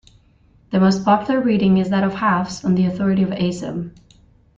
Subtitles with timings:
[0.71, 3.91] The most popular reading is that of Hafs on the authority of 'asim.